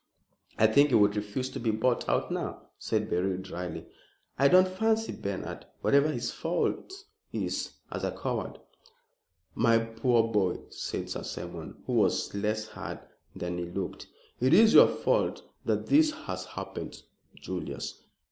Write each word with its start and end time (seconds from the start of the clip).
"I 0.57 0.65
think 0.65 0.89
he 0.89 0.95
would 0.95 1.15
refuse 1.15 1.51
to 1.51 1.59
be 1.59 1.69
bought 1.69 2.09
out 2.09 2.31
now," 2.31 2.63
said 2.79 3.07
Beryl, 3.07 3.37
dryly. 3.37 3.85
"I 4.35 4.47
don't 4.47 4.67
fancy 4.67 5.11
Bernard, 5.11 5.67
whatever 5.81 6.07
his 6.07 6.31
faults, 6.31 7.05
is 7.31 7.73
a 7.91 8.09
coward." 8.11 8.57
"My 9.53 9.77
poor 9.77 10.23
boy!" 10.27 10.57
said 10.71 11.11
Sir 11.11 11.21
Simon, 11.21 11.83
who 11.85 11.93
was 11.93 12.33
less 12.33 12.65
hard 12.69 12.97
than 13.35 13.59
he 13.59 13.65
looked. 13.65 14.07
"It 14.39 14.55
is 14.55 14.73
your 14.73 14.87
fault 14.87 15.43
that 15.65 15.85
this 15.85 16.09
has 16.11 16.45
happened, 16.45 17.03
Julius." 17.35 18.01